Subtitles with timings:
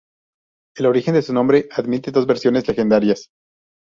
[0.77, 3.29] El origen de su nombre admite dos versiones legendarias.